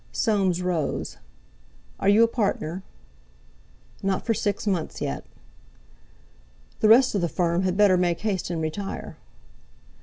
Soames 0.11 0.63
rose. 0.63 1.17
"Are 1.99 2.09
you 2.09 2.23
a 2.23 2.27
partner?" 2.27 2.81
"Not 4.01 4.25
for 4.25 4.33
six 4.33 4.65
months, 4.65 4.99
yet." 4.99 5.23
"The 6.79 6.89
rest 6.89 7.13
of 7.13 7.21
the 7.21 7.29
firm 7.29 7.61
had 7.61 7.77
better 7.77 7.97
make 7.97 8.21
haste 8.21 8.49
and 8.49 8.63
retire." 8.63 9.17